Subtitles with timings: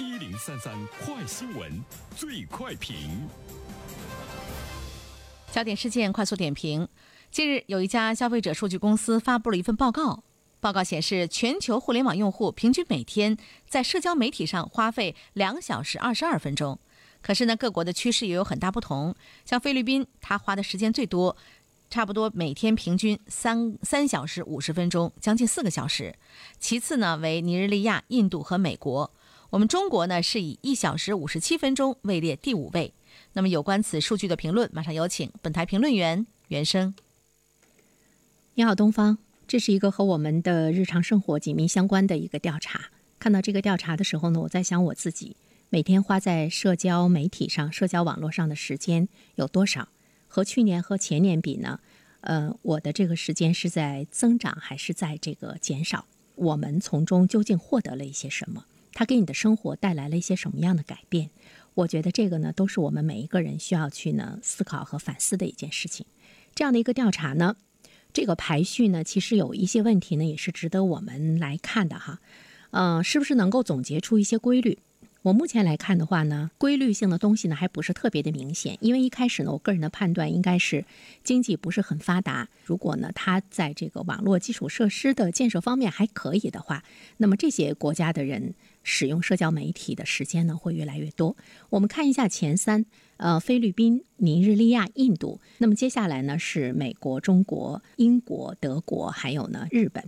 [0.00, 1.70] 一零三三快新闻，
[2.16, 3.28] 最快评。
[5.52, 6.88] 焦点事件快速点评：
[7.30, 10.24] 近日，有一家消费者数据公司发布了一份报告。
[10.58, 13.36] 报告显示，全球互联网用户平均每天
[13.68, 16.78] 在社交媒体上花费两小时二十二分钟。
[17.20, 19.14] 可是呢，各国的趋势也有很大不同。
[19.44, 21.36] 像菲律宾，它花的时间最多，
[21.90, 26.14] 差不多每天平均三三小时五十分钟，将近四个小时。
[26.58, 29.12] 其次呢，为尼日利亚、印度和美国。
[29.50, 32.94] 我们中国呢，是以一小时五十七分钟位列第五位。
[33.32, 36.94] 那么，有关此数据的评论，马上有请本台评论员袁生。
[38.54, 39.18] 你好，东方。
[39.48, 42.90] 这是一个和我们的日常生活紧密相关的一个调查。
[43.18, 45.36] 看到这个调查的时候呢，我在想我自己
[45.68, 49.88] 每天花在社交媒体上、社交网络上的时间有多少？
[50.28, 51.80] 和去年和前年比呢？
[52.20, 56.04] 呃，我的这个时间是在增长还是在这个减少？
[56.36, 58.66] 我们从中究竟获得了一些什么？
[58.92, 61.30] 它给你的生活带来了一些什么样的改变？
[61.74, 66.04] 我觉得这个呢，都是我们每一个人需要去呢思考和反思的一件事情。
[66.54, 67.56] 这样的一个调查呢？
[68.12, 72.18] 这个排序呢，其实有一些问题呢，也是值得我们来看的哈。
[72.72, 74.78] 嗯，是不是能够总结出一些规律？
[75.22, 78.78] 我目前来看的话呢，规律性的东西呢，还不是特别的明显。
[78.80, 80.84] 因为一开始呢，我个人的判断应该是
[81.22, 82.48] 经济不是很发达。
[82.64, 86.82] 如果呢，它在这个网络基础设施的建设方面还可以的话，
[87.18, 91.36] 那么这些国家的人使用社交媒体的时间呢，会越来越多。
[91.70, 92.86] 我们看一下前三。
[93.22, 100.02] 呃，菲律宾、尼日利亚、印度，那么接下来呢是美国、中国、英国、德国，还有呢日本。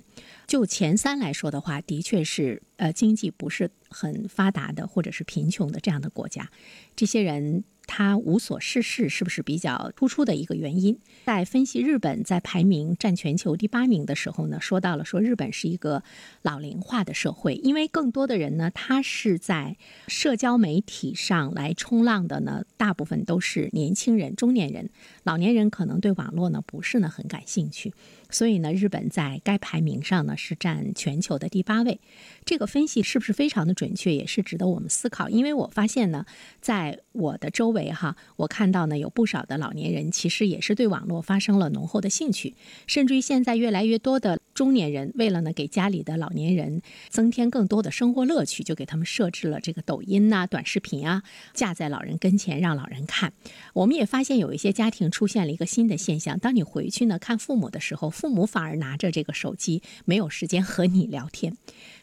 [0.47, 6.50] 就前三来说的话，的确是呃经济不是很发达的，或者是贫穷的这样的国家，
[6.97, 7.65] 这些人。
[7.95, 10.98] 他无所事事，是不是比较突出的一个原因？
[11.27, 16.03] 在分析日本在排名占全球第八名的时候呢，说到了说日本是一个
[16.41, 19.77] 老龄化的社会，因为更多的人呢，他是在
[20.09, 24.89] 社交媒体上来冲浪的呢，大部分都是年轻人、中年人，
[25.25, 27.93] 老年人可能对网络呢不是呢很感兴趣。
[28.31, 32.00] 所以呢，日本在该排名上呢是占全球的第八位。
[32.47, 35.28] 这个分析是不是非常的准确，也是值得我们思考。
[35.28, 36.25] 因为我发现呢，
[36.62, 42.54] 在我的周围哈，我看到呢有不少的老年人其实也是对网络发生了浓厚的兴趣，
[42.87, 51.23] 甚至于现在越来越多的中年人为了呢给家里的老年人增添更多的生活乐趣，就给他们设置了这个抖音呐、短视频啊，
[51.55, 53.33] 架在老人跟前让老人看。
[53.75, 58.13] 我们也发现有一些家庭出现了一个新的现象：当你回去呢看父母的时候。
[58.13, 61.57] 父母反而拿着这个手机，没有时间和你聊天，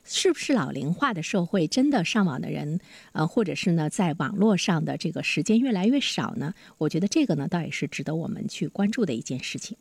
[0.04, 2.80] 是不是老龄化的社会真的上网的人，
[3.12, 6.54] 呃，或者是呢，在网络上的这个时间越来越少呢？
[6.78, 9.78] 我觉得这个呢，倒也是值得我们去关注的一件事情。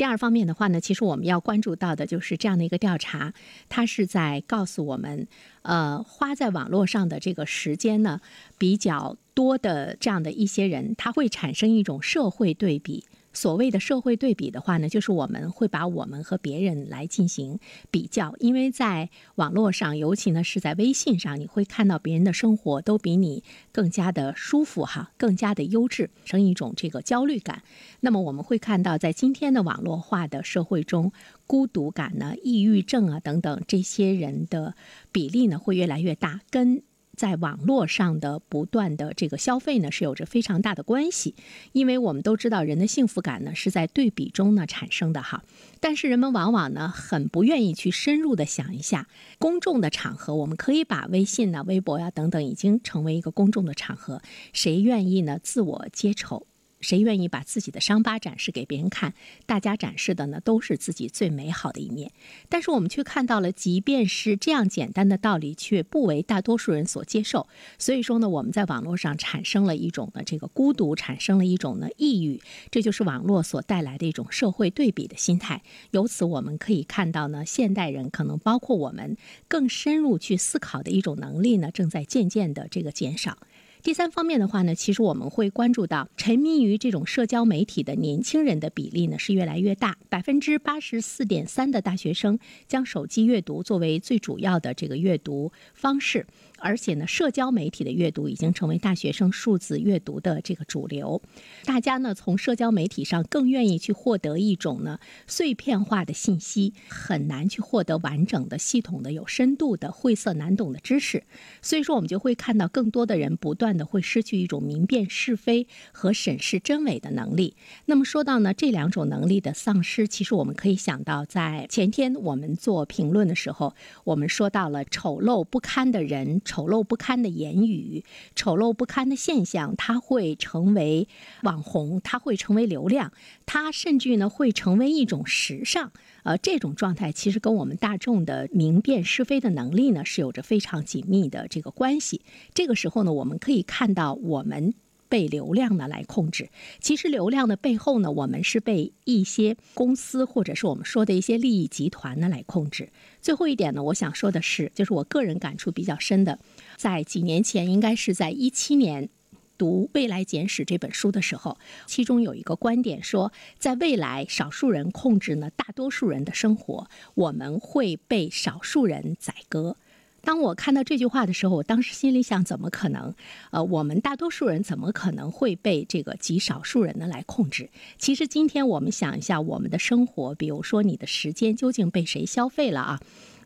[0.00, 3.34] 第二方面的话呢，其实我们要关注到的就是这样的一个调查，
[3.68, 5.28] 它是在告诉我们，
[5.60, 8.18] 呃，花在网络上的这个时间呢
[8.56, 13.04] 比较多的这样的一些人，他会产生一种社会对比。
[13.32, 17.58] 所谓的社会对比的话呢，就是我们会把我们和别人来进行
[17.90, 27.62] 比较，因为在网络上，尤其呢是在微信上，你会看到别人的生活都比你更加的舒服哈，更加的优质，成一种这个焦虑感。
[28.00, 31.12] 那么我们会看到，在今天的网络化的社会中，
[31.46, 34.74] 孤独感呢、抑郁症啊等等这些人的
[35.12, 36.82] 比例呢会越来越大，跟。
[37.20, 41.34] 在网络上的不断的这个消费呢，是有着非常大的关系，
[41.72, 45.44] 因为我们都知道人的幸福感呢是在对比中呢产生的哈。
[45.80, 49.06] 但是人们往往呢很不愿意去深入的想一下，
[49.38, 54.22] 公众的场合，我们可以把微信呢、微博呀等等已经成为一个公众的场合，
[54.54, 56.46] 谁愿意呢自我揭丑？
[56.80, 59.14] 谁愿意把自己的伤疤展示给别人看？
[59.46, 62.10] 大家展示的呢，都是自己最美好的一面。
[62.48, 67.46] 但是我们却看到了，即便是这样简单的道理，却不为大多数人所接受。
[67.78, 72.40] 所以说呢，我们在网络上产生了一种呢这个孤独，产生了一种呢抑郁。
[72.70, 75.62] 这就是网络所带来的一种社会对比的心态。
[75.90, 79.16] 由此我们可以看到呢，现代人可能包括我们
[79.48, 83.38] 更深入去思考的一种能力呢，正在渐渐的这个减少。
[83.82, 92.38] 第三方面的话呢，其实我们会关注到沉迷于这种社交媒体的年轻人的比例呢是越来越大，百分之八十四点三的大学生
[92.68, 96.26] 将手机阅读作为最主要的这个阅读方式。
[96.60, 101.22] 而且呢，社交媒体的阅读已经成为大学生数字阅读的这个主流。
[101.64, 111.22] 大家呢，从社交媒体上更愿意去获得一种呢碎片化的信息，很难去获得完整的、系统的、有深度的、晦涩难懂的知识。
[111.62, 113.70] 所以说，我们就会看到更多的人不断。
[113.70, 117.54] 断的会失去一种明辨是非和审视真伪的能力。
[117.84, 123.74] 那么说到呢这两种能力的丧失，其实我们可以想到，在前天我们做评论的时候，
[124.04, 128.04] 我们说到了丑陋不堪的人、丑陋不堪的言语、
[128.34, 131.06] 丑陋不堪的现象，它会成为
[131.44, 133.12] 网红，它会成为流量，
[133.46, 135.92] 它甚至呢会成为一种时尚。
[136.24, 142.22] 呃，这种状态其实跟我们大众的明辨是非的能力呢是有着非常紧密的这个关系。
[142.52, 144.74] 这个时候呢，我们可以看到我们
[145.10, 146.48] 被流量呢来控制。
[146.80, 152.88] 其实流量的背后呢，我们是被一些公司或者是我们说的一些利益集团呢来控制。
[153.20, 156.38] 最后一点呢，我想说的是，就是我个人感触比较深的，
[156.78, 159.10] 在几年前，应该是在一七年。
[159.58, 169.76] 读《未来简史》这本书的时候，其中有一个观点说，在未来，少数人控制呢大多数人的生活，我们会被少数人宰割。
[170.22, 173.14] 当我看到这句话的时候，我当时心里想：怎么可能？
[173.50, 177.70] 呃，我们大多数人怎么可能会被这个极少数人呢来控制？
[177.98, 183.00] 其实，今天我们想一下，我们的生活，比如说你的时间，究竟被谁消费了啊？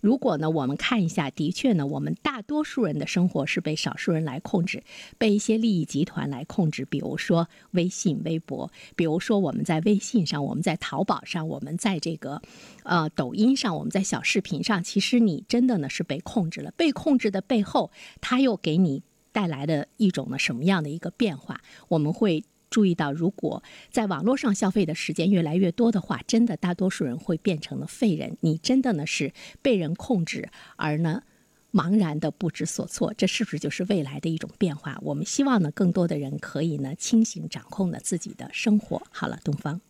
[0.04, 4.84] 如果呢，我们看一下，的确呢，我们大多数人的生活是被少数人来控制，
[5.16, 6.84] 被一些利益集团来控制。
[6.84, 12.42] 比如说微信、微博，比如说我们在微信上，我们在淘宝上，我们在这个
[12.82, 16.70] 呃抖音上，我们在小视频上，其实你真的呢是被控制了。
[16.76, 17.90] 被控制的背后，
[18.20, 19.02] 它又给你
[19.32, 21.62] 带来的一种呢什么样的一个变化？
[21.88, 22.44] 我们会。
[22.70, 28.36] 注意到，如果在网络上消费的时间越来越多的话，真的大多数人会变成了废人。
[28.40, 29.32] 你真的呢是
[29.62, 31.22] 被人控制，而呢
[31.72, 33.14] 茫然的不知所措。
[33.16, 34.98] 这是不是就是未来的一种变化？
[35.02, 39.02] 我们希望呢更多的人可以呢清醒掌控呢自己的生活。
[39.10, 39.80] 好了，东方。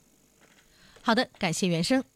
[1.03, 2.14] 好的，感谢原生。